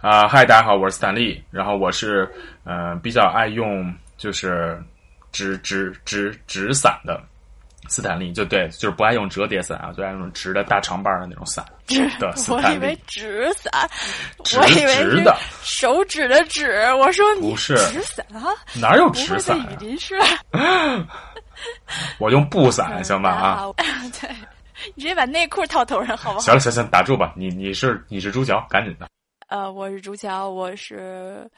[0.00, 1.42] 啊，嗨，大家好，我是斯坦利。
[1.50, 2.30] 然后我是
[2.64, 4.80] 呃比较爱用就是
[5.32, 7.20] 直直直直伞的
[7.88, 11.64] 斯坦利，就对，就是不爱用折叠伞啊，就爱用直的大长把的那种伞
[12.20, 12.76] 的斯坦利。
[12.76, 13.90] 以为纸伞，
[14.44, 16.70] 直直的手指的指。
[16.94, 18.54] 我说你不是纸伞啊？
[18.80, 19.66] 哪有直伞啊？
[19.72, 20.14] 雨林是？
[22.18, 23.66] 我用布伞行吧啊？
[23.76, 23.84] 啊，
[24.20, 24.30] 对，
[24.94, 26.40] 你直接把内裤套头上好不好？
[26.44, 29.08] 行了行了行了，打住吧，你你是你是猪脚，赶紧的。
[29.48, 31.48] 呃，我是朱桥，我是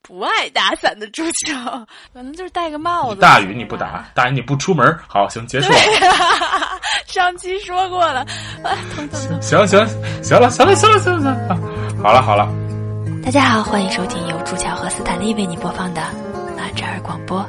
[0.00, 3.20] 不爱打伞的朱桥，可能就是戴个帽子。
[3.20, 5.78] 大雨你不打，，大雨你不出门，好，行，结束了。
[7.06, 8.20] 上期说过了，
[8.64, 9.42] 啊，疼疼疼。
[9.42, 9.86] 行行
[10.22, 11.58] 行了，行了，行了，行了，行了，啊
[12.02, 12.48] 好了好了，
[13.22, 16.00] 大家好，欢迎收听由朱桥和斯坦利为你播放的
[16.56, 17.46] 马扎尔广播。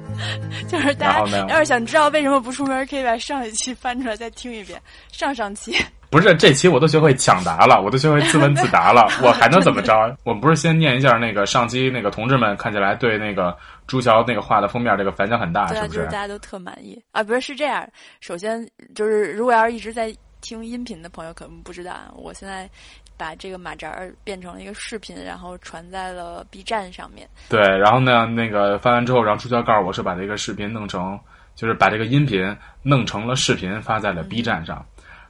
[0.68, 4.80] 就是大家要是想知道为什么不出门，可以把上一期翻出来再听一遍。
[5.10, 5.76] 上上期
[6.12, 10.14] 不是这期我都学会抢答了，我都学会自问自答了， 我还能怎么着？
[10.24, 16.12] 我不是先念一下那个上期那个同志们看起来对那个朱桥那个画的封面这个反响很大，对啊，是不是就是大？
[16.12, 17.22] 家都特满意啊。
[17.22, 17.88] 不是，是这样。
[18.20, 18.62] 首先
[18.94, 22.68] 就是，如果要是一直在听音频的朋友，可能不知道，啊，我现在
[23.16, 27.26] 把这个马扎儿变成了一个视频，然后传在了 B 站上面。
[27.48, 31.18] 对，然后呢，那个发完之后，然后朱桥告诉我是把这个视频弄成，
[31.54, 34.84] 就是把这个音频弄成了视频发在了 B 站上，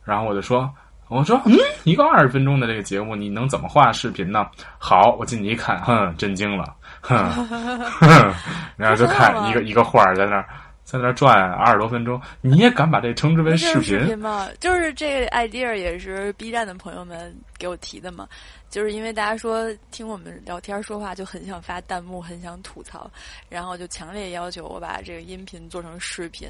[0.05, 0.71] 然后我就说。
[1.09, 1.53] 我说，嗯，
[1.85, 4.47] 一个二十分钟的这个节目，你能怎么画视频呢？
[4.79, 6.65] 好，我进去一看，哼，震惊了，
[7.03, 7.29] 哼，
[8.01, 8.35] 哼，
[8.79, 10.49] 然后就看一个一个画儿在那儿，
[10.93, 13.99] 在那儿转二十多分钟，你也敢把这称之为视频？
[13.99, 18.29] 视频吗，就是这个 idea 也是 B 站的朋友们给我提的嘛，
[18.69, 23.11] 就是因为大家说听我们聊天说话就很想发弹幕，很想吐槽，
[23.49, 26.47] 然后就强烈要求我把这个音频做成视频，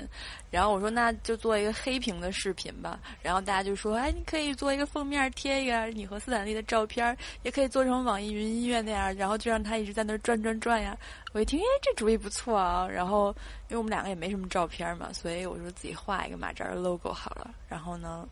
[0.51, 10.97] 然后我说那就做一个黑屏的视频吧，然后大家就说哎，你可以做一个封面贴一个你和斯坦利的照片，也可以做成网易云音乐那样，然后就让他一直在那儿转转转呀。
[11.33, 12.87] 我一听，哎，这主意不错啊。
[12.87, 13.35] 然后，
[13.69, 17.51] 因为我们两个也没什么照片嘛，所以我说自己画一个马扎的 logo 好了。
[17.69, 18.27] 然后呢，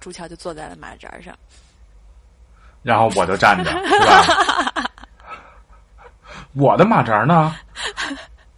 [0.00, 1.32] 朱乔就坐在了马扎上。
[2.82, 4.84] 然后我就站着，是吧？
[6.52, 7.54] 我的马扎呢？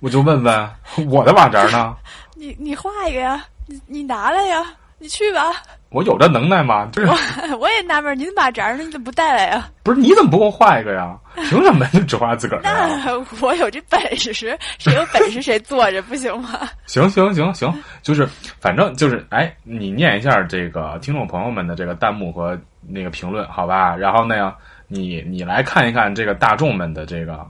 [0.00, 0.70] 我就问问
[1.08, 1.96] 我的马扎呢？
[2.34, 4.64] 你你画一个呀，你你拿来呀，
[4.98, 5.52] 你去吧。
[5.90, 6.88] 我有这能耐吗？
[6.92, 7.08] 就是
[7.54, 8.82] 我也纳闷儿，你的马扎儿呢？
[8.82, 9.68] 你怎么不带来呀？
[9.82, 11.16] 不是你怎么不给我画一个呀？
[11.48, 12.88] 凭什么就只画自个儿啊？
[13.04, 14.32] 那我有这本事，
[14.78, 16.68] 谁有本事谁坐着，不行吗？
[16.86, 18.28] 行行行行，就是
[18.60, 23.96] 反正就是哎，你念一下这个听众朋友们的这个弹幕和那个评论，好吧？
[23.96, 24.54] 然后那样，
[24.88, 27.46] 你你来看一看这个大众们的这个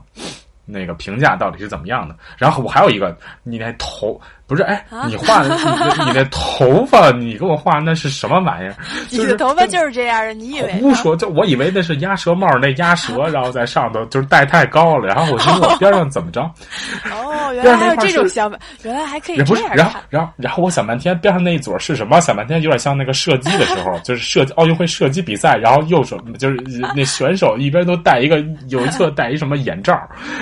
[0.63, 2.15] 那个评价到底是怎么样的。
[2.37, 8.75] 然后我还有一个，你那头不是哎，啊你画的你你那头发，你给我画那是什么玩意儿？
[9.11, 10.79] 你就是的头发就是这样的，你以为呢？
[10.81, 11.15] 胡说！
[11.15, 16.41] 就我以为那是鸭舌帽，那鸭舌，然后在上头就是戴太高了，然后我寻思我边上怎么着？
[17.11, 19.99] 哦，原来还有这种想法，原来还可以也不是，这样然后。
[20.09, 22.19] 然后然后我想半天边上那一撮是什么？
[22.21, 26.55] 想半天有点像那个射击的时候， 就是射奥运会射击比赛，然后右手就是
[26.95, 29.93] 那选手一边都戴一个有一侧戴一什么眼罩，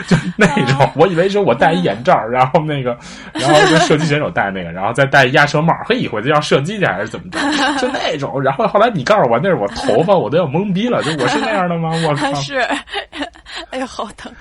[0.08, 0.46] 就那
[0.78, 2.96] 种，我以为是我戴一眼罩，然后那个
[3.34, 7.40] 然后就射击选手戴那个，然后再戴鸭舌帽，嘿，一会儿就要射击去还是怎么着？
[7.80, 8.42] 就那种。
[8.42, 11.90] 然后后来你告诉我那是我头发，我都要懵逼了，就我是那样的吗？
[12.08, 12.34] 我靠！
[12.42, 12.58] 是，
[13.72, 14.32] 哎呦，好疼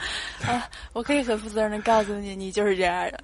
[0.47, 0.63] 啊！
[0.93, 3.21] 我可以很负责任的告诉你，你就是这样的。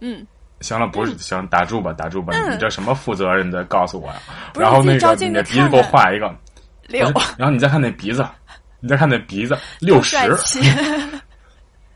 [0.00, 0.26] 嗯，
[0.60, 4.16] 行了，不是行，打住吧，打住吧，你这什么负责任的告诉我呀？
[4.58, 6.34] 然后那个镜子你的鼻子给我画一个。
[6.88, 7.04] 六
[7.36, 8.26] 然后你再看那鼻子，
[8.80, 10.58] 你再看那鼻子，六十，帅气，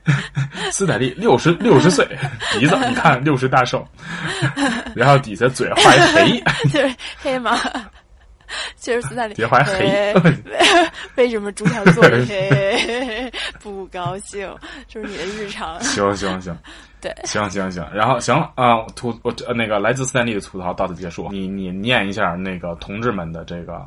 [0.71, 2.07] 斯坦利六十六十岁，
[2.59, 3.87] 鼻子你看六十大寿，
[4.95, 7.59] 然后底下嘴画一 黑，就是黑吗？
[8.77, 10.15] 就是斯坦利，别画黑
[11.15, 13.33] 为什么朱条做的黑？
[13.61, 14.55] 不高兴，
[14.87, 15.81] 就是你的日常。
[15.85, 16.55] 行行行
[17.01, 23.83] 对，行行行，然后行了啊，吐我呃那个来自斯坦利的吐槽到此结束，你你念一下那个同志们的这个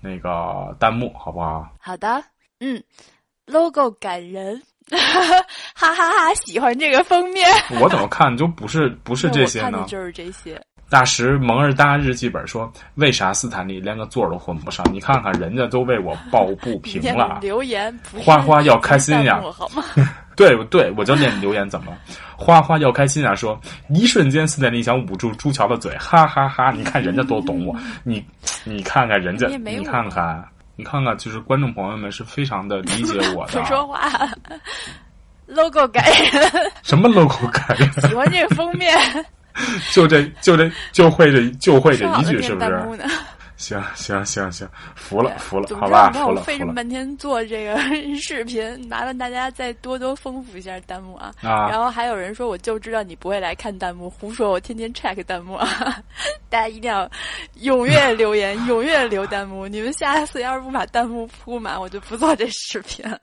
[0.00, 1.68] 那个弹幕好不好？
[1.80, 2.22] 好的，
[2.60, 2.80] 嗯
[3.46, 4.62] ，logo 感人，
[5.74, 6.34] 哈哈哈！
[6.34, 7.48] 喜欢这个封面，
[7.80, 9.84] 我怎么看就不是不是这些呢看的？
[9.88, 10.60] 就是这些。
[10.88, 14.86] 大石蒙日达日记本说：“为啥斯坦利连个座儿都混不上？
[14.92, 17.40] 你看看人家都为我抱不 平了。
[17.42, 17.92] 留言
[18.24, 19.42] 花花要开心呀？
[20.36, 21.98] 对对，我就念留言怎么了？
[22.36, 23.34] 花花要开心啊！
[23.34, 27.74] 说一瞬间斯坦利想捂住朱乔的嘴，哈哈哈你看人家多懂我，
[28.04, 28.24] 你
[28.62, 30.46] 你看看人家，你看看，
[30.76, 33.66] 你看看，就是观众朋友们是非常的理解我的 不。
[33.66, 34.28] 说话
[35.46, 36.02] ，logo 改
[36.32, 36.50] 人，
[36.82, 37.90] 什么 logo 改人？
[38.08, 38.94] 喜欢这个封面。
[39.90, 42.68] 就这就这就会这就会这一句是不是？
[43.56, 47.76] 行行行行，服了服了，总好吧，服了服了费这么半天做这个
[48.20, 51.32] 视频，麻烦大家再多多丰富一下弹幕啊。
[51.42, 55.98] 啊然后还有人说，我就知道你不会来看弹幕，胡说，我天天 check 弹幕啊！
[56.48, 57.08] 大家一定要
[57.60, 59.66] 踊跃 留言，踊跃留弹幕。
[59.66, 63.18] 你们下次要是不把弹幕铺满，我就不做这视频了。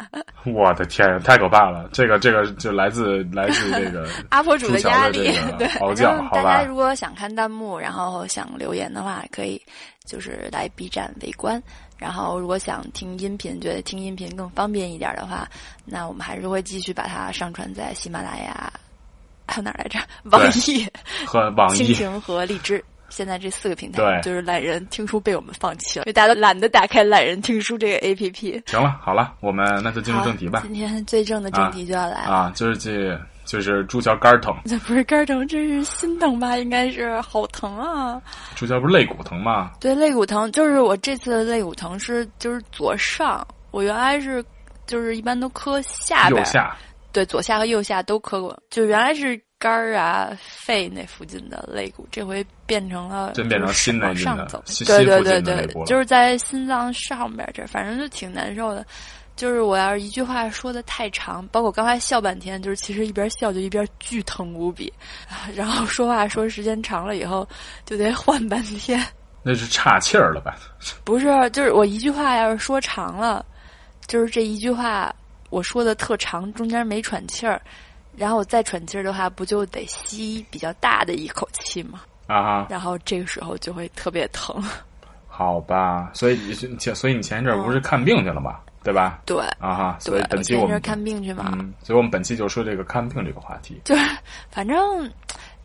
[0.46, 1.90] 我的天呀，太可怕了！
[1.94, 9.62] 这个这个就来自来自这个阿婆主的压力对，好吧大家如果想看弹幕，然后想留言的话，可以
[10.06, 11.62] 就是来 B 站围观。
[11.98, 15.48] 然后如果想听音频，觉得听音频更方便一点的话，
[15.86, 18.72] 那我们还是会继续把它上传在喜马拉雅，
[19.48, 20.00] 还有哪来着？
[20.32, 20.86] 网易、
[21.26, 22.84] 和网易蜻蜓和荔枝。
[23.10, 28.64] 现在这四个平台，就是懒人听书被我们放弃了，因为大家都懒得打开懒人听书这个 A P P。
[28.66, 30.62] 行了，好了，我们那就进入正题吧。
[30.64, 32.34] 今天最正的正题就要来了。
[32.34, 36.58] 啊，就是这就是猪桥肝疼，这不是肝疼，这是心疼吧？
[36.58, 38.22] 应该是好疼啊！
[38.56, 39.72] 猪桥不是肋骨疼吗？
[39.80, 44.44] 对，肋骨疼，就是我这次的肋骨疼是就是左上，我原来是
[44.88, 46.76] 就是一般都磕下边，右下
[47.12, 58.86] 对，左下和右下都磕过，就原来是肝儿啊、肺那附近的肋骨，这回变成了真变成心那上走，心对对对对就是在心脏上边这儿，反正就挺难受的。
[59.36, 64.92] 就是我要是一句话说的太长，包括刚才笑半天，就是其实一边笑就一边巨疼无比，
[65.56, 67.48] 然后说话说时间长了以后
[67.86, 69.04] 就得缓半天。
[69.46, 70.56] 那是岔气儿了吧？
[71.04, 73.46] 不是，就是我一句话要是说长了，
[74.08, 75.14] 就是这一句话
[75.50, 77.62] 我说的特长，中间没喘气儿，
[78.16, 82.02] 然后我再喘气儿的话，不就得吸比较大的一口气吗？
[82.28, 84.64] 啊哈，然后这个时候就会特别疼。
[85.28, 89.22] 好吧，所以你前所以你前一阵儿不是看病去了嘛，对吧？
[89.26, 93.82] 对，啊哈，所对以，本我期我们看病去嘛，嗯，所以我们本期就说这个看病这个话题。
[93.86, 94.06] 就是
[94.52, 95.10] 反正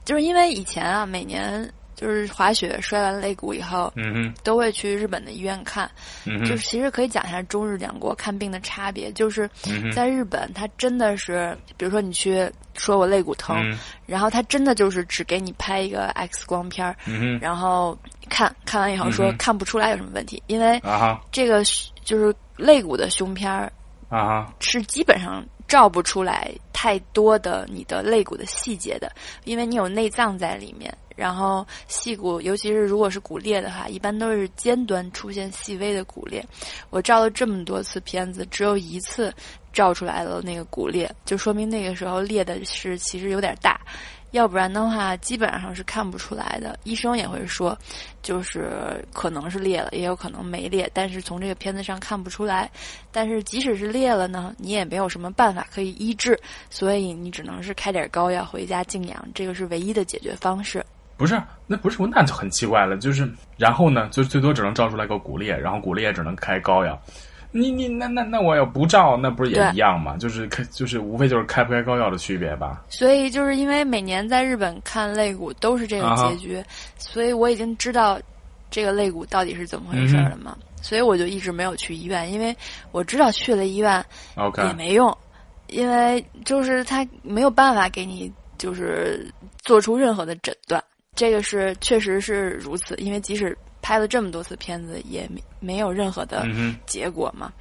[0.04, 5.90] 就是因为以前啊，每年就是滑雪摔完肋骨以后，嗯哼，都会去日本的医院看。
[6.24, 9.50] 嗯哼，就是其实可以讲一下中日两国看病的差别，就是
[9.92, 13.76] 在日本，它真的是，比如说你去说我肋骨疼，嗯。
[14.06, 17.98] 然后他真的就是只给你拍一个 X 光片儿，嗯哼，然后
[18.30, 23.70] 看看完以后说看不出来有什么问题，因为啊哈，这个是就是肋骨的胸片儿
[24.08, 29.12] 啊，是基本上照不出来太多的你的肋骨的细节的，
[29.44, 30.90] 因为你有内脏在里面。
[31.14, 36.42] 然后细骨，尤其是如果是骨裂的话，一般都是尖端出现细微的骨裂。
[36.88, 39.34] 我照了这么多次片子，只有一次
[39.70, 43.78] 照出来了那个骨裂，就说明那个时候裂的是其实有点大。
[44.32, 46.78] 要不然的话，基本上是看不出来的。
[46.84, 47.76] 医生也会说，
[48.22, 52.70] 就是可能是裂了，也有可能没裂，但是从这个片子上看不出来。
[53.10, 56.38] 但是即使是裂了呢，你也没有什么办法可以医治，
[56.68, 60.84] 所以你只能是开点膏药回家静养，这个是唯一的解决方式。
[61.16, 62.96] 不是，那不是，那就很奇怪了。
[62.98, 67.00] 就是，然后呢，就最多只能照出来个骨裂，然后骨裂只能开膏药。
[67.50, 70.16] 你你那那那我要不照，那不是也一样吗？
[70.16, 72.84] 就是开就是无非就是开不开膏药的区别吧。
[72.90, 76.62] 所以就是因为每年在日本看肋骨都是这个结局，
[76.98, 78.20] 所以我已经知道
[78.70, 80.56] 这个肋骨到底是怎么回事了嘛。
[80.80, 82.54] 所以我就一直没有去医院，因为
[82.92, 84.04] 我知道去了医院
[84.58, 85.16] 也没用，
[85.66, 89.28] 因为就是他没有办法给你就是
[89.62, 90.82] 做出任何的诊断。
[91.16, 96.46] 这个是确实是如此，因为即使拍了这么多次片子，也没没有任何的
[96.86, 97.52] 结果嘛，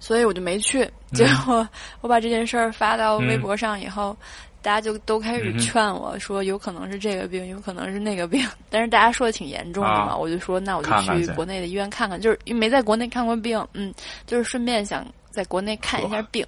[0.00, 0.88] 所以我就没去。
[1.12, 1.66] 结果
[2.00, 4.16] 我把这件事儿发到微博上以后，
[4.60, 8.46] 大家就都开始劝我说，有可能是这个病，有可能是那个病。
[8.68, 13.94] 但是大家说的挺严重的嘛，啊我就说那我就去去国内的医院看看，就是因为没在国内看过病，嗯，
[14.26, 16.44] 就是顺便想在国内看一下病，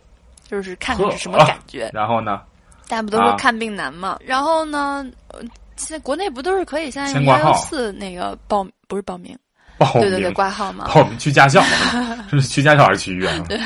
[0.49, 1.91] 就是看看是什么感觉。
[1.93, 2.43] 然后呢？
[2.89, 4.19] 大家不都说啊看病难嘛？
[4.25, 5.41] 然后呢，呃
[5.77, 9.39] 现在国内不都是可以现在幺幺四那个报不是报名，
[9.77, 10.89] 报名，对对对，挂号嘛。
[10.93, 11.63] 报名去驾校，
[12.31, 13.45] 是去驾校还是去医院？
[13.45, 13.61] 对，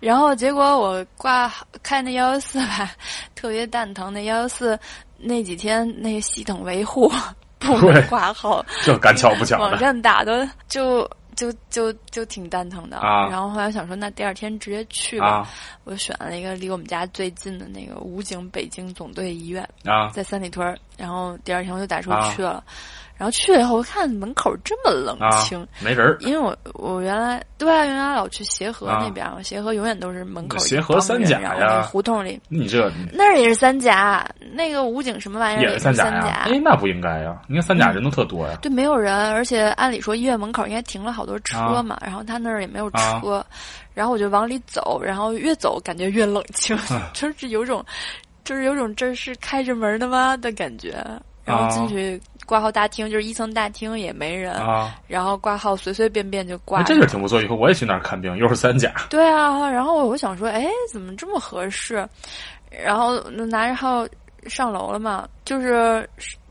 [0.00, 1.52] 然后结果我挂
[1.82, 2.90] 开那幺幺四吧，
[3.34, 4.12] 特别蛋疼。
[4.12, 4.78] 那幺幺四
[5.18, 7.12] 那几天那个系统维护
[7.58, 9.76] 不能挂号，这赶巧不巧网的。
[9.78, 12.98] 站打的就就就就挺蛋疼的。
[12.98, 15.26] 啊然后后来想说，那第二天直接去吧。
[15.26, 15.48] 啊
[15.82, 20.78] 我选了一个离我们家最近的那个武警北京总队医院，啊在三里屯儿。
[20.96, 22.62] 然后第二天我就打车啊去了。
[23.18, 25.66] 然后去了以后，我看门口这么冷啊清，！
[25.80, 36.10] 没人儿，因为我我原来对啊，原来老去协和啊那边，我协和永远都是门口协和三甲胡同里你这那儿也是三甲，那个武警什么玩意儿也是是三甲呀？
[36.12, 37.36] 三甲哎，那不应该呀！
[37.48, 38.56] 你看三甲人都特多呀。
[38.62, 43.44] 对，没有人，而且按理说医院门口应该停了好多车嘛，然后他那儿也没有车，
[43.94, 47.84] 然后我就往里走，然后越走感觉越冷清，嗯 就是有种，
[48.44, 51.04] 就是有种这是开着门的吗的感觉。
[51.48, 56.84] 然后进去挂号大厅，就是一层大厅也没人，啊，然后挂号随随便便就挂哎，。
[56.84, 57.42] 这就挺不错。
[57.42, 58.92] 以后我也去那儿看病，又是三甲。
[59.08, 62.06] 对啊，然后我想说，哎，怎么这么合适？
[62.70, 64.06] 然后拿着号
[64.46, 66.08] 上楼了嘛，就是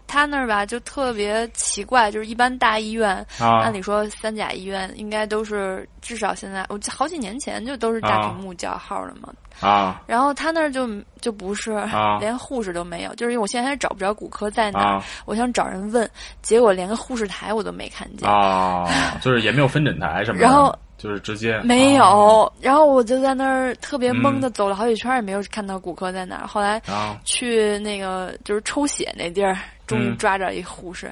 [0.07, 9.33] 他那儿吧，就特别奇怪，就是一般大医院，啊按理说三甲医院应该都是至少现在，我记好几年前就都是大屏幕叫号了嘛。
[9.59, 10.87] 啊然后他那儿就
[11.19, 16.07] 就不是，啊 连护士都没有，就是因为我现在还找不着骨科在哪儿，啊我想找人问，
[16.43, 18.29] 结果连个护士台我都没看见。
[18.29, 18.85] 啊！
[19.19, 26.45] 就是也没有分诊台什么的，然后就是直接没有，啊然后我就在那儿特别懵嗯的走了好几圈，也没有看到骨科在哪儿。
[26.45, 31.11] 后来啊去那个就是抽血那地儿，终于嗯抓着一护士，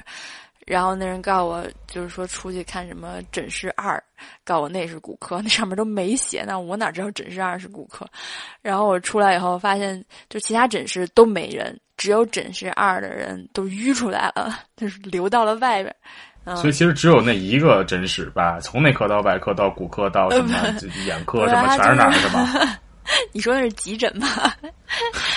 [0.66, 4.02] 然后那人告诉我，就是说出去看什么诊室二，
[4.44, 8.06] 告诉我那是骨科，那上面都没写那，我哪知道诊室二是骨科？
[8.62, 15.94] 然后我出来以后发现，就其他诊室都没人，只有诊室二的人都淤出来了， 就是流到了外边。
[16.44, 22.78] 嗯，所以其实只有那一个诊室吧，从内科到外科到骨科到什么这眼科什么，全是那儿就是吧？
[23.32, 24.54] 你说的是急诊吧？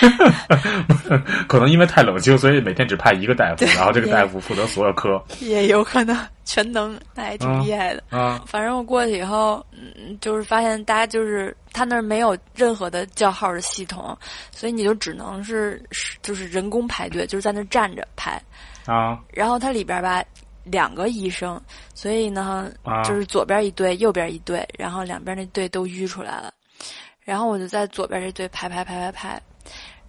[1.48, 8.02] 可能因为太冷清，所以每天只派一个大夫，然后这个大夫负责所有科也有可能全能，那还挺厉害的。
[8.10, 14.16] 啊反正我过去以后，嗯，就是发现大家就是他那儿没有任何的叫号的系统，
[14.52, 18.40] 所以你就只能是是就是人工排队，就是在那站着排。
[18.86, 20.24] 啊然后它里边吧
[20.64, 21.60] 两个医生，
[21.94, 26.52] 所以呢啊就是左边一队，右边一队，然后两边那队都淤出来了。
[27.30, 29.40] 然后我就在左边这队排排排排排，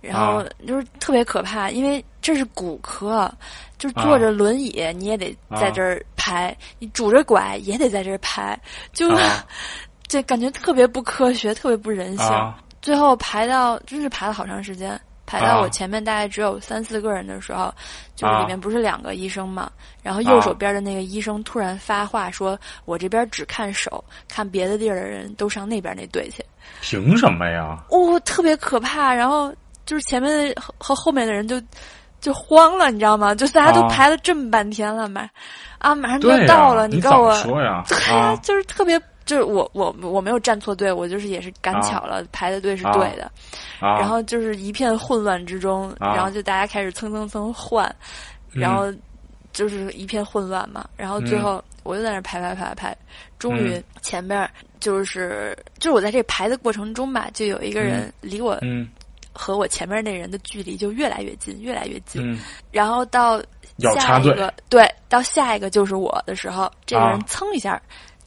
[0.02, 0.46] 然后啊。
[0.66, 3.32] 就是特别可怕，因为这是骨科，
[3.78, 8.60] 就是坐着轮椅你也得在这儿排，你拄着拐也得在这儿排，
[8.92, 9.46] 就、啊。
[10.10, 12.26] 这感觉特别不科学，特别不人性。
[12.26, 12.58] 啊。
[12.82, 15.00] 最后排到真是排了好长时间，
[15.32, 17.74] 排到啊我前面大概只有三四个人的时候，
[18.16, 19.72] 就是啊里面不是两个医生嘛，
[20.04, 26.44] 然后右手边的那个医生突然发话说：“我这边只看手，看别的地儿的人都上那边那队去。
[26.82, 29.14] 凭什么呀？”哦，特别可怕。
[29.14, 29.54] 然后
[29.86, 31.62] 就是前面和和后面的人就
[32.20, 33.34] 就慌了，你知道吗？
[33.34, 35.30] 就大家都啊排了这么半天了，嘛
[35.80, 43.32] 啊马上就，要到了，你告诉我对啊啊，就是特别，就是我我我没有站错队，我就是也是赶巧了，排的队是对的，
[43.80, 43.98] 啊！
[43.98, 47.88] 然后就是一片混乱之中，啊然后就大家开始蹭蹭蹭换，
[48.52, 48.94] 嗯然后
[49.54, 52.94] 就是一片混乱嘛，然后最后我就在那儿排排排排，
[53.40, 54.50] 终于嗯前面
[54.82, 58.90] 就是就是我在这排的过程中吧，就有一个人离我嗯
[59.32, 62.38] 和我前面那人的距离就越来越近，越来越近，嗯
[62.70, 63.42] 然后到
[63.78, 67.82] 要下插队一个对，到下一个就是我的时候，这个人啊蹭一下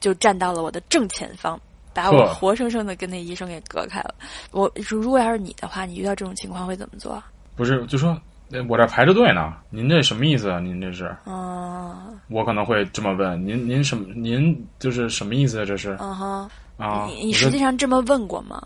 [0.05, 1.59] 就站到了我的正前方，
[1.91, 4.13] 把我活生生的跟那医生给隔开了。
[4.51, 7.19] 我如果要是你的话，你遇到这种情况会怎么做？
[7.55, 8.15] 不是，就说
[8.51, 10.59] 呃我这排着队呢，您这什么意思啊？
[10.59, 14.05] 您这是，嗯我可能会这么问您，您什么？
[14.13, 15.65] 您就是什么意思啊？
[15.65, 17.07] 这是嗯哼，啊？
[17.07, 18.61] 你你实际上这么问过吗？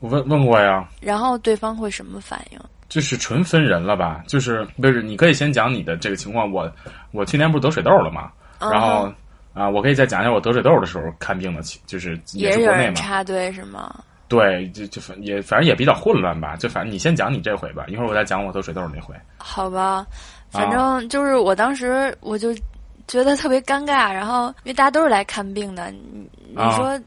[0.00, 2.58] 我问问过呀，然后对方会什么反应？
[2.88, 4.24] 就是纯分人了吧？
[4.26, 5.02] 就是不是？
[5.02, 6.50] 你可以先讲你的这个情况。
[6.50, 6.72] 我
[7.10, 9.12] 我去年不是得水痘了嘛，嗯然后
[9.58, 13.94] 啊，我可以再讲一下我得水痘的时候看病的情，就是也是国内插队是吗？
[14.28, 16.54] 对，就就反也反正也比较混乱吧。
[16.56, 19.14] 就反正你先讲你这回吧，一会儿我再讲我得水痘那回。
[19.38, 20.06] 好吧，
[20.50, 22.54] 反啊正就是我当时我就
[23.06, 27.00] 觉得特别尴尬，然后因为大家都是来看病的，你你啊说。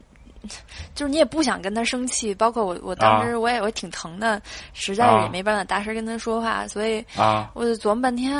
[0.92, 4.42] 就是你也不想跟他生气，包括我，我当时我也我挺疼的，
[4.72, 8.36] 实在是也啊没办法大声跟他说话，所以啊我就琢磨半天，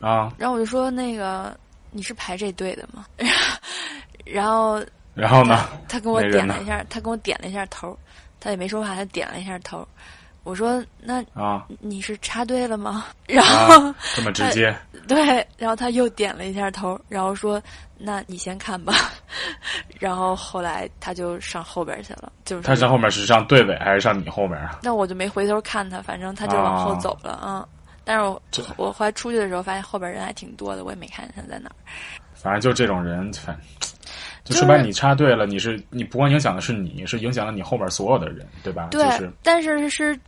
[0.00, 1.56] 啊，然后我就说那个
[1.90, 3.06] 你是排这队的吗？
[4.24, 4.82] 然后
[5.14, 5.68] 然后呢？
[5.88, 7.96] 他跟我点了一下，他跟我点了一下头，
[8.38, 9.86] 他也没说话，他点了一下头。
[10.42, 13.06] 我说那啊你是插队了吗？
[13.26, 14.74] 然后、啊，这么直接
[15.06, 17.62] 对，然后他又点了一下头，然后说
[17.98, 18.94] ：“那你先看吧。
[20.00, 24.78] ”然后后来他就上后边去了，就是他上后面是上队尾还是上你后面啊？
[24.82, 27.79] 那我就没回头看他，反正他就往后走了啊、嗯。
[28.04, 31.76] 但是我这我后来出去的时候发现后边人还挺多的，我也没看见他在哪儿。
[32.34, 33.58] 反正就这种人，反
[34.44, 38.88] 就就说白了，你插队了，你是你不光影响的是你，是影响了你后边所有的人，对吧？
[38.90, 40.18] 对，就是但是是。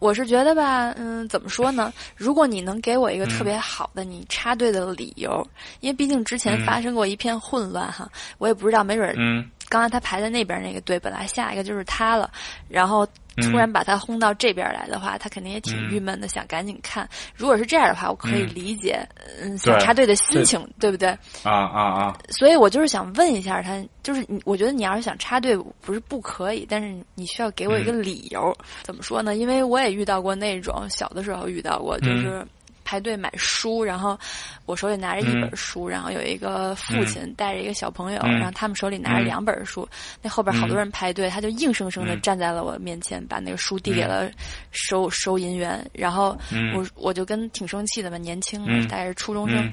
[0.00, 1.92] 我是觉得吧，嗯，怎么说呢？
[2.14, 5.44] 如果你能给我一个特别嗯好的你插队的理由，
[5.80, 8.08] 因为毕竟之前嗯发生过一片混乱哈，
[8.38, 12.30] 我也不知道，没准儿嗯刚才他排在那边那个队，本来下一个就是他了，
[12.68, 13.06] 然后
[13.36, 17.08] 嗯突然把他轰到这边来的话，他肯定也挺郁闷的，想赶紧看。
[17.36, 19.06] 如果是这样的话，我可以嗯理解，
[19.40, 21.08] 嗯，想插队的心情，对不对？
[21.42, 28.56] 啊啊啊所以我就是想问一下他，就是你，我觉得你要是想插队，不是不可以，但是你需要给我一个理由。
[28.82, 29.36] 怎么说呢？
[29.36, 32.44] 因为我也遇到过那种小的时候遇到过，就是
[32.88, 34.18] 排队买书，然后
[34.64, 39.86] 我手里拿着一本书，然后有一个父亲带着一个小朋友，然后他们手里拿着两本书，
[40.22, 44.30] 那后边好多人排队，他就硬生生的站在了我面前，把那个书递给了
[44.70, 46.34] 收收银员，然后
[46.74, 49.70] 我我就跟挺生气的嘛，年轻嘛，大概是初中生。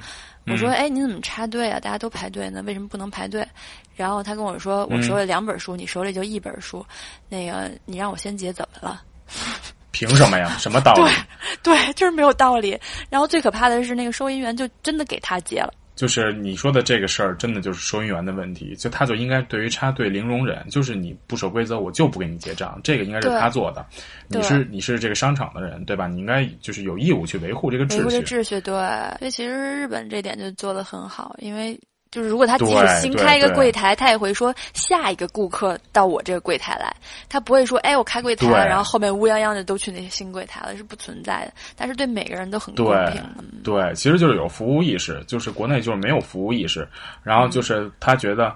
[0.48, 1.80] 我说：“哎，你怎么插队啊？
[1.80, 3.48] 大家都排队呢，为什么不能排队？”
[3.96, 6.84] 然后他跟我说：“我手里两本书，你手里就一本书，
[7.30, 9.02] 那个你让我先结，怎么了？”
[9.96, 10.54] 凭什么呀？
[10.58, 11.10] 什么道理？
[11.62, 12.78] 对， 对，就是没有道理。
[13.08, 15.72] 然后最可怕的是，那个收银员就真的给他结了。
[15.94, 18.76] 就是你说的这个事儿，真的就是收银员的问题。
[18.76, 22.78] 就他就应该对于插队零容忍，就是你不守规则，我就不给你结账。
[22.84, 23.86] 这个应该是他做的。
[24.28, 26.06] 你是你是这个商场的人，对吧？
[26.06, 27.98] 你应该就是有义务去维护这个秩序。
[28.00, 28.74] 维护这秩序，对。
[29.18, 31.80] 所以其实日本这点就做的很好，因为。
[32.10, 36.94] 就是如果他即使新开一个柜台，他也会说下一个顾客到我这个柜台来，
[37.28, 41.52] 他不会说哎我开柜台了，然后后面乌泱泱的都去那些新柜台了，是不存在的。
[41.76, 43.22] 但是对每个人都很公平。
[43.62, 46.88] 对，其实就是有服务意识，就是国内就是没有服务意识，
[47.22, 48.54] 然后就是他觉得。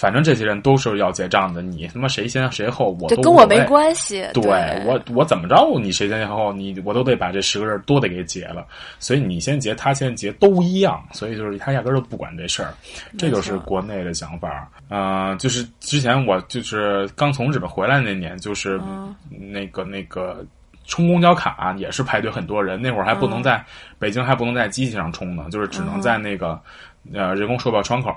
[0.00, 4.26] 反正这些人都是要结账的，你他妈谁先谁后，我都跟我没关系。
[4.32, 4.42] 对
[4.86, 5.78] 我，我怎么着？
[5.78, 8.66] 你谁先谁后，你我都得把这十个人都得给结了。
[8.98, 11.06] 所以你先结，他先结，都一样。
[11.12, 12.72] 所以就是他压根儿都不管这事儿，
[13.18, 14.70] 这就是国内的想法。
[14.88, 18.80] 嗯，就是之前我就是刚从日本回来那年，就是
[19.28, 20.42] 那个那个
[20.90, 23.64] 充公交卡也是排队很多人，那会儿还不能在
[23.98, 26.60] 北京还不能在机器上充呢，就是只能在那个。
[27.14, 28.12] 呃，人工售票窗口，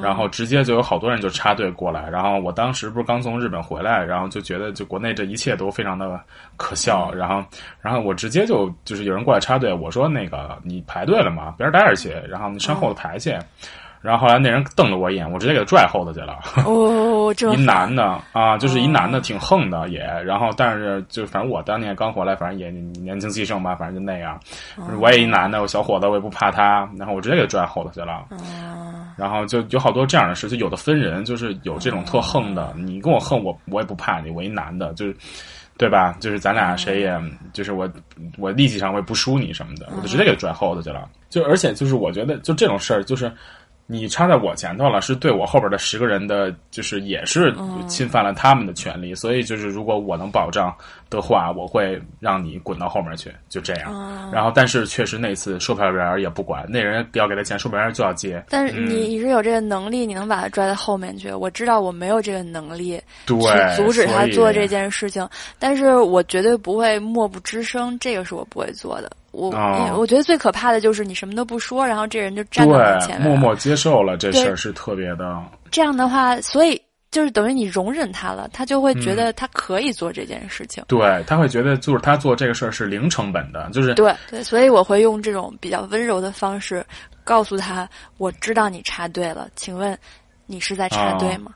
[0.00, 2.08] 然后直接就有好多人就插队过来。
[2.08, 6.20] 然后我当时不是刚从日本回来，然后就觉得就国内这一切都非常的
[6.56, 7.12] 可笑。
[7.12, 7.44] 然后，
[7.80, 11.52] 然后我直接就就是有人过来插队，我说那个你排队了吗？
[11.58, 13.36] 边待着去，然后你上后头排去。
[14.02, 16.36] 然后后来那人瞪了我一眼，我直接给他拽后头去了。
[16.66, 20.00] 哦，这 一男的啊，就是一男的，挺横的也。
[20.00, 22.68] 然后但是就反正我当年刚回来，反正也
[23.00, 24.38] 年轻气盛吧，反正就那样。
[25.00, 26.88] 我也一男的，我小伙子，我也不怕他。
[26.98, 28.26] 然后我直接给他拽后头去了。
[29.16, 32.74] 然后就有好多这样的事，就有的分人，就是有这种特横的。
[32.76, 35.16] 你跟我横，我我也不怕你，我一男的，就是
[35.78, 36.12] 对吧？
[36.18, 37.20] 就是咱俩谁也，
[37.52, 37.88] 就是我
[38.36, 41.08] 我力气上我也不输你什么的，我就直接给他拽后头去了。
[41.30, 43.30] 就而且就是我觉得就这种事儿就是。
[43.86, 47.54] 你插在我前头了，是对我后边的十个人的，就是也是
[47.86, 50.74] 侵犯了他们的权利，所以就是如果我能保障
[51.10, 54.30] 的话，我会让你滚到后面去，就这样。
[54.32, 58.42] 然后，但是确实那次售票员也不管，那人要给他钱，售票员就要接。
[58.48, 61.30] 但是你你是有这个能力，你能把他拽到后面去。
[61.30, 63.34] 我知道我没有这个能力去
[63.76, 69.10] 阻止他做这件事情，但是我绝对不会默不吱声，这个是我不会做的。
[69.32, 69.50] 我
[69.96, 75.42] 我觉得最可怕的就是你什么都不说，然后这人就站在前面，默默接受了这事儿是特别的。
[75.70, 80.84] 这样的话，所以就是等于你容忍他了，他就会觉得他可以做这件事情。
[80.86, 86.84] 对他会觉得就是他做这个事儿是零成本的，就是对对，所以我会用这种比较温柔的方式
[87.24, 89.98] 告诉他：我知道你插队了，请问
[90.44, 91.52] 你是在插队吗？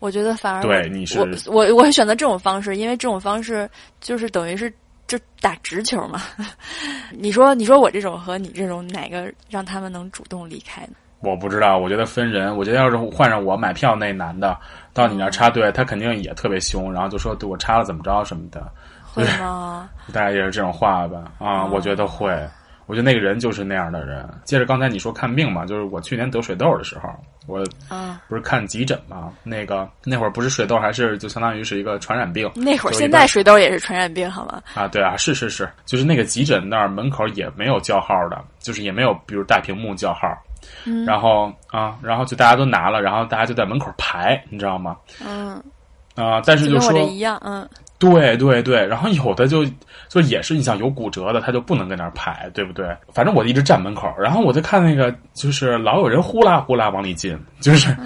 [0.00, 4.72] 我觉得反而对你是我我我会选择这种方式，因为这种方式就是等于是。
[5.12, 6.22] 就打直球嘛？
[7.12, 10.94] 你说，你说我这种和你这种哪个让他们能主动离开呢？
[11.20, 12.56] 我不知道，我觉得分人。
[12.56, 14.58] 我觉得要是换上我买票那男的
[14.94, 18.66] 到你那插队，他肯定也特别凶，然后就说对我插了怎么着什么的。
[19.04, 19.90] 会吗？
[20.14, 21.24] 大概也是这种话吧？
[21.38, 22.34] 啊，我觉得会。
[22.86, 24.28] 我觉得那个人就是那样的人。
[24.44, 27.08] 接着刚才你说看病嘛，就是我去年得水痘的时候，
[27.46, 27.64] 我
[28.28, 29.32] 不是看急诊嘛？
[29.42, 32.50] 那个那会儿不是水痘，还是就相当于是一个传染病。
[32.54, 34.62] 那会儿现在水痘也是传染病，好吗？
[34.74, 40.28] 啊，对啊，是是是，就是那个急诊那儿门口也没有叫号的，就是也没有，比如大屏幕叫号。
[41.06, 44.96] 然后啊，然后就大家都拿了，然后大家就在门口排，你知道吗？
[45.24, 45.62] 嗯。
[46.14, 47.68] 啊，但是就说一样，嗯。
[48.10, 49.64] 对对对，然后有的就
[50.08, 52.84] 就也是你想有骨折的，他就不能跟那儿排，对不对？
[53.14, 57.96] 反正我一直站门口，然后我就看那个，就是老有人呼啦呼啦往里进，就是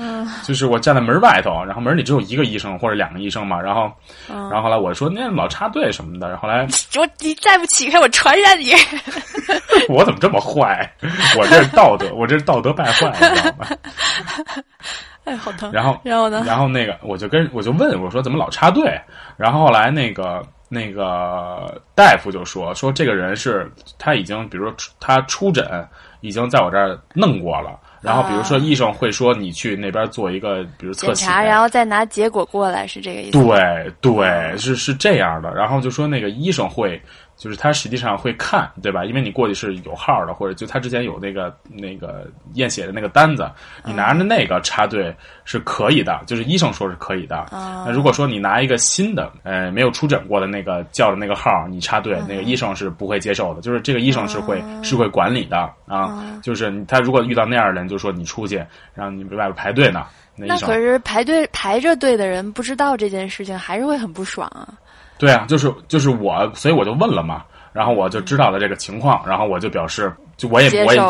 [0.44, 3.90] 就是我站在门外头，然后门里只有一个医生或者两个医生嘛，然后
[4.28, 8.74] 然后后来我说那老插队什么的，然后来我你再不起开，我传染你。
[9.88, 10.92] 我怎么这么坏？
[11.38, 13.66] 我这是道德，我这是道德败坏，你知道吗？
[15.26, 15.70] 哎，好疼！
[15.72, 16.42] 然后，然后呢？
[16.46, 18.98] 然后那个，我就跟我就问我说，怎么老插队？
[19.36, 25.66] 然后后来那个那个大夫就说说这个人是他已经，比如说他出诊
[26.20, 33.42] 已经在我这儿弄过了，然后比如说医生会说你去那边做一个，比如测血，检查，然后再拿结果过来，是这个意思。
[33.42, 35.52] 对对，是是这样的。
[35.54, 37.02] 然后就说那个医生会，
[37.36, 39.04] 就是他实际上会看，对吧？
[39.04, 43.46] 因为你过去是有号的，或者就他之前有那个那个验血的那个单子，
[43.84, 47.46] 你拿着那个插队是可以的，就是医生说是可以的。
[47.50, 53.60] 那如果说你拿一个新的，呃，没有出诊过的那个叫的那个号，你插队，那个医生是不会接受的。
[53.60, 56.40] 就是这个医生是会是会管理的啊。
[56.42, 60.06] 就是他如果遇到那样的人，就说你出去，让你外边排队呢。
[60.34, 64.68] 那可是排队排着队的人不知道这件事情，还是会很不爽啊。
[65.18, 71.00] 对啊，就是就是我，所以我就问了嘛，然后我就知道了这个情况，然后我就表示，就我也我也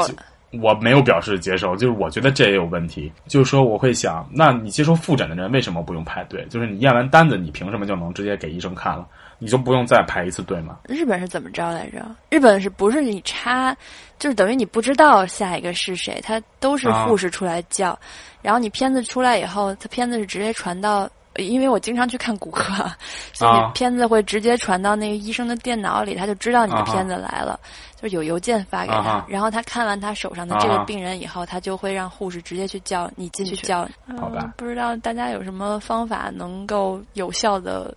[0.63, 6.47] 我没有表示接受，就是我觉得这也有问题，就是说我会想，那你接受复诊的人为什么不用排队？
[6.49, 9.07] 就是你验完单子，你凭什么就能直接给医生看了？
[9.39, 10.79] 你就不用再排一次队吗？
[10.89, 11.99] 日本是怎么着来着？
[12.31, 13.77] 日本是不是你插，
[14.19, 17.99] 就是等于你不知道下一个是谁，他都是护士出来叫，
[18.41, 21.11] 然后你片子出来以后，他片子是直接传到。
[21.39, 22.91] 因为我经常去看骨科，
[23.33, 27.59] 所以片子会直接传到那个医生的电脑里，他就知道你的片子来了，
[28.01, 29.25] 就是有邮件发给他。
[29.29, 33.89] 然后他看完他手上的这个病人以后，他就会让护士直接去叫你进去叫。
[34.19, 37.95] 好吧，不知道大家有什么方法能够有效的，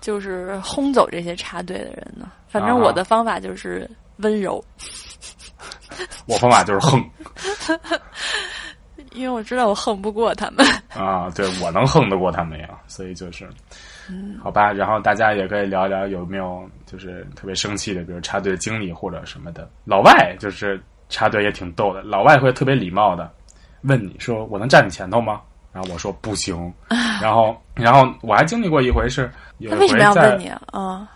[0.00, 2.30] 就是轰走这些插队的人呢？
[2.48, 4.62] 反正我的方法就是温柔。
[6.26, 7.02] 我方法就是横。
[9.14, 13.48] 因为我知道我横不过他们 啊，对我能横得过他们呀，所以就是，
[14.42, 14.72] 好吧。
[14.72, 19.68] 然后大家也可以聊一聊有没有就是特别生气的，比如插队经历或者什么的。
[19.84, 23.30] 老外就是插队也挺逗的，老外会特别礼貌的
[23.82, 25.40] 问你说：“我能站你前头吗？”
[25.72, 26.72] 然后我说：“不行。”
[27.20, 29.30] 然后，然后我还经历过一回是，
[29.70, 31.08] 他为什么要问你啊？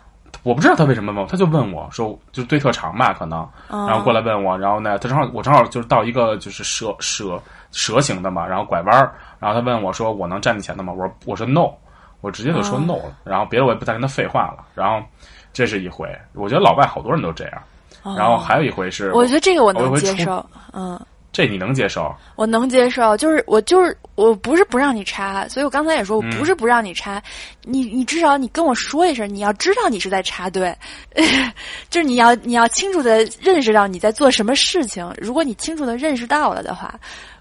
[0.45, 7.41] 我不知道他为什么问我，他就问我说：“就是对特长吧，可能。”然后过来问我，然后呢，他正好我正好就是到一个就是蛇蛇。
[7.71, 11.71] 蛇形的嘛，然后拐弯儿，然后他问我说：“我能站你前头吗？”我说：“我说 no，
[12.21, 14.65] 我直接就说 no 了。”然后别的我也不再跟他废话了。
[14.75, 15.05] 然后
[15.53, 17.63] 这是一回，我觉得老外好多人都这样。
[18.17, 20.99] 然后还有一回是，我觉得这个我能接受，嗯，
[21.31, 22.15] 这你能接受？
[22.37, 27.21] 我能接受，就是我就是我不是不让你插，所以我刚才也说我不是不让你插，
[27.65, 30.75] 你你至少你跟我说一声，你要知道你是在插队，
[31.91, 35.13] 就是你要你要清楚的认识到你在做什么事情。
[35.19, 36.95] 如果你清楚的认识到了的话。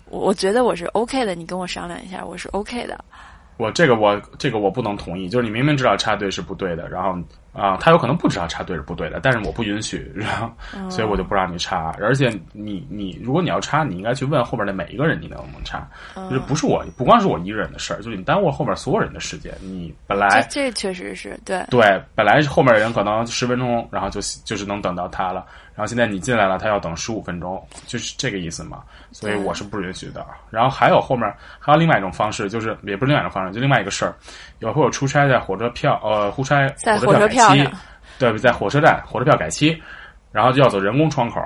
[0.10, 2.98] 我我觉得我是 OK 的，你跟我商量一下，我是 OK 的。
[3.58, 7.17] 我这个我这个我不能同意，就是你明明知道插队是不对的，然后
[7.54, 10.52] 啊，他有可能不知道插队是不对的，但是我不允许，然后
[10.91, 11.91] 所以我就不让你插。
[12.00, 15.89] 而且你你如果你要插，你应该去问后边的每一个人你能不能插，
[16.30, 19.52] 就是不是我不光是我一个人的事儿，就是你耽误后边所有人的时间。
[19.60, 25.43] 你本来这确实是对对，本来后面人可能十分钟，然后就就是能等到他了。
[25.77, 28.81] 然后现在你进来了，他要等十五分钟，就是这个意思嘛？
[29.11, 30.25] 所以我是不允许的。
[30.49, 34.15] 然后还有后面还有另外一种方式，就是也不是另外一种方式，就另外一个事儿。
[34.57, 36.67] 有会有出差在火车票呃，出差
[36.99, 37.69] 火车票改期，
[38.17, 39.79] 对，在火车站火车票改期，
[40.31, 41.39] 然后就要走人工窗口。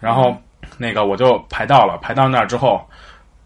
[0.00, 0.34] 然后
[0.78, 2.82] 那个我就排到了，排到那儿之后，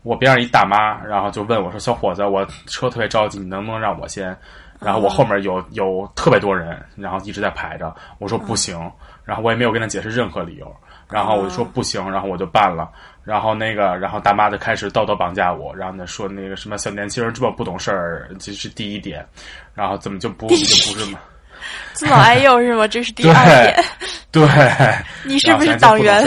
[0.04, 4.36] 我边上一大妈，然后就问我说：“小伙子，我车特别着急，你能不能让我先？”
[4.80, 7.92] 然后我后面有有特别多人，然后一直在排着。
[8.20, 8.78] 我说不行。
[9.28, 10.74] 然后我也没有跟他解释任何理由，
[11.10, 12.90] 然后我就说不行，然后我就办了，
[13.24, 19.22] 然后那个，然后大妈就开始道德绑架我，然后呢说那个什么小年轻人这么不懂事儿，这是第一点，
[19.74, 21.20] 然后怎么就不就不是吗？
[21.94, 22.86] 尊老爱幼是吗？
[22.86, 23.84] 这是第二点。
[24.30, 24.46] 对，
[25.24, 26.24] 你是不是党员？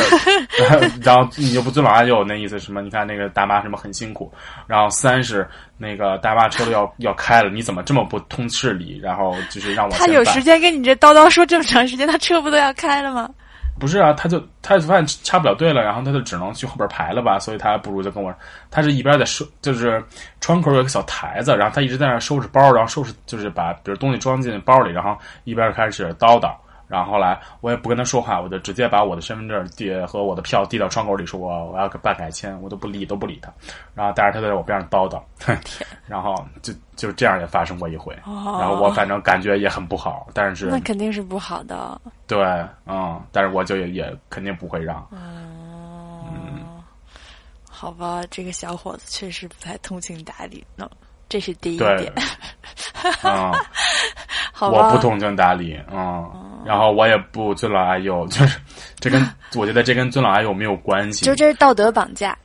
[1.04, 2.82] 然后你就不尊老爱幼，那意思什么？
[2.82, 4.32] 你看那个大妈什么很辛苦，
[4.68, 9.00] 然后三是那个大妈车都要要开了，你怎么这么不通事理？
[9.02, 13.30] 然后就是让我他有时间跟你这叨叨说这么长时间，他车不都要开了吗？
[13.82, 18.32] 不是啊，他就他就发现插不了队了，然后他就只能去后边排了吧，所以他不如就跟我，
[18.70, 20.02] 他是一边在收，就是
[20.40, 26.54] 窗口有个小台子，然后他一直在那收拾包，然后收拾就是把比如东西装进包里，然后一边开始叨叨。
[26.92, 33.50] 然后后来我也不跟他说话，我就直接把我的身份证递和我的票递到窗口里，说我我要办改签，我都不理都不理他。
[33.96, 35.22] 然后但是他在我边上叨叨，
[36.06, 38.14] 然后就就这样也发生过一回。
[38.26, 42.00] 然后我反正感觉也很不好，但是那肯定是不好的。
[42.28, 42.44] 对，
[42.86, 45.08] 嗯，但是我就也也肯定不会让。
[45.12, 46.66] 嗯，
[47.70, 50.90] 好吧，这个小伙子确实不太通情达理呢，
[51.32, 52.14] 这是第一点。
[53.24, 53.52] 嗯，
[54.60, 56.30] 我不通情达理，嗯。
[56.66, 58.60] 然后我也不尊老爱幼， 就是
[59.00, 61.26] 这跟我觉得这跟尊老爱幼没有关系。
[61.26, 62.38] 就这是道德绑架。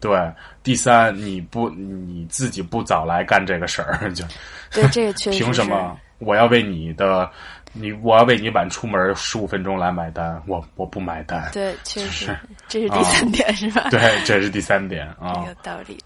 [0.00, 0.18] 对，
[0.62, 4.24] 第三，你不你自己不早来干这个事儿，就
[4.72, 7.30] 对这个确实凭什么我要为你的
[7.72, 11.48] 你我要为你晚出门十五分钟来买单，我我不买单。
[11.52, 13.88] 对，确实，这是第三点，是吧？
[13.90, 15.96] 对，这是第三点啊，有道理。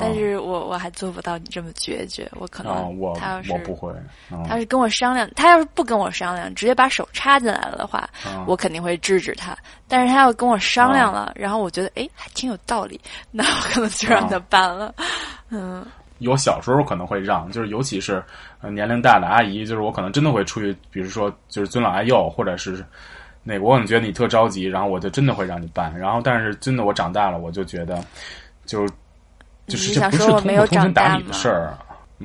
[0.00, 3.92] 但是我我还做不到你这么决绝，我可能我他要是我不会，
[4.44, 8.08] 他是跟我商量，他要是不跟我商量，直接把手插进来了的话，
[8.48, 9.56] 我肯定会制止他。
[9.86, 14.92] 但是他要跟我商量了，然后我觉得哎还挺有道理，那我可能就让他办了。
[15.50, 15.86] 嗯，
[16.18, 18.20] 有小时候可能会让，就是尤其是
[18.70, 22.84] 年龄大的阿姨，就是我可能真的会出于比如说就是尊老爱幼，或者是
[23.44, 25.96] 那个我可能觉得你特着急，然后我就真的会让你办。
[25.96, 28.04] 然后但是真的我长大了，我就觉得
[28.64, 28.84] 就。
[29.66, 31.76] 就是这不是通过通情达理的事儿，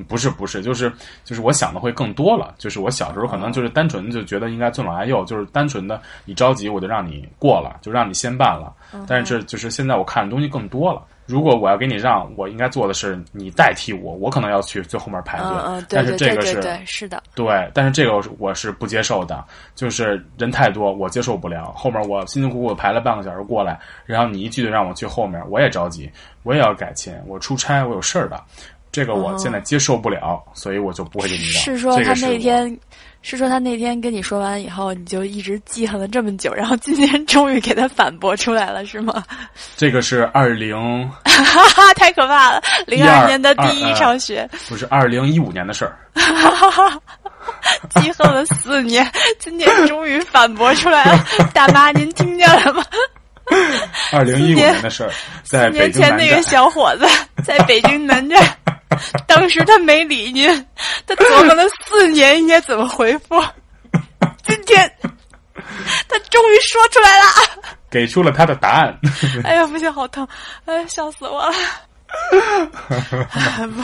[0.08, 0.90] 不是不是，就是
[1.24, 2.54] 就是我想的会更多了。
[2.56, 8.72] 就是我小时候可能就是单纯就觉得应该尊老爱幼，就是单纯的你着急我就让你过了，就让你先办了。
[9.06, 11.02] 但是这就是现在我看的东西更多了。
[11.32, 15.46] 如果我要给你让，我应该做的是你代替我，我可能要去最后面排队。
[15.46, 19.42] 嗯嗯，但是这个是是的，对，但是这个我是不接受的，
[19.74, 21.72] 就是人太多，我接受不了。
[21.74, 26.10] 后面我辛辛苦苦排了半个小时过来，然后你一句就让我去后面，我也着急，
[26.42, 28.38] 我也要改签，我出差，我有事儿的，
[28.90, 31.62] 这个我现在接受不了，所以我就不会给你让。
[31.62, 32.78] 是说他那天。
[33.22, 39.22] 是说他那天跟你说完以后，你就一直记恨了这么久，然后今天终于给他反驳出来了，是吗？
[39.76, 42.62] 这个是二零，哈哈，太可怕了！
[42.86, 45.96] 零二年的第一场雪，不是二零一五年的事儿，
[48.00, 49.08] 记恨了四年，
[49.38, 52.84] 今天终于反驳出来了，大妈您听见了吗？
[54.12, 55.10] 二零一五年的事儿，
[55.44, 57.06] 在北京前那个小伙子
[57.44, 58.42] 在北京南站。
[59.26, 60.48] 当时他没理您，
[61.06, 63.42] 他琢磨了四年应该怎么回复。
[64.42, 64.90] 今天
[66.08, 67.24] 他终于说出来了，
[67.90, 68.98] 给出了他的答案。
[69.44, 70.26] 哎呀，不行，好疼！
[70.66, 71.52] 哎，笑死我了。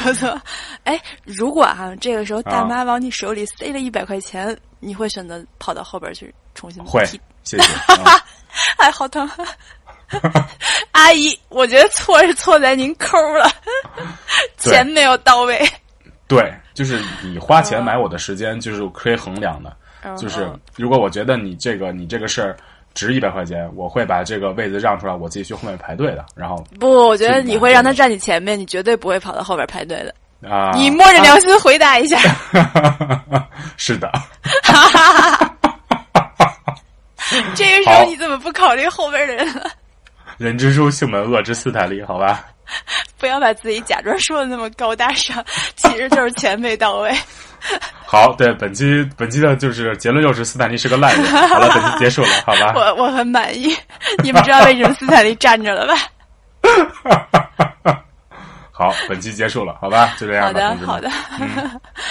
[0.03, 0.38] 不错，
[0.85, 7.03] 哎，如果啊，这个时候大妈往你手里塞了一百块钱，你会选择跑到后边去重新会？
[7.42, 7.73] 谢谢。
[8.77, 9.29] 哎，好疼。
[10.92, 13.51] 阿姨，我觉得错是错在您抠了，
[14.59, 15.61] 钱没有到位。
[16.27, 19.75] 对，就是你花钱买我的时间，就是可以衡量的。
[20.16, 22.57] 就是如果我觉得你这个你这个事儿
[22.94, 26.25] 值一百块钱，我会把这个位子让出来，我自己去后面排队的。
[26.35, 30.14] 然后不，我觉得你会让他站你前面，你绝对不会跑到后边排队的。
[30.49, 30.71] 啊！
[30.77, 32.16] 你摸着良心回答一下。
[33.77, 34.11] 是的。
[37.55, 39.68] 这个时候你怎么不考虑后边的人了？
[40.38, 42.44] 人之初，性本恶，之斯坦利，好吧？
[43.18, 45.44] 不要把自己假装说的那么高大上，
[45.77, 47.12] 其实就是钱没到位。
[48.07, 51.24] 好，对，本期本期的就是结论，就是斯坦利是个烂人。
[51.48, 52.72] 好了，本期结束了，好吧？
[52.77, 53.74] 我我很满意。
[54.22, 55.94] 你们知道为什么斯坦利站着了吧？
[58.70, 60.14] 好，本期结束了，好吧？
[60.18, 61.11] 就这样好的，好的，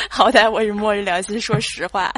[0.10, 2.12] 好歹我是摸着良心说实话。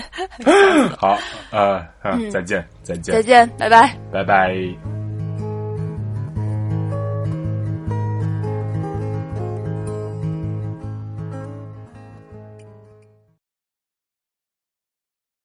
[0.98, 1.20] 好，
[1.52, 1.86] 呃，
[2.32, 4.99] 再见，再见，再见，拜拜，拜拜。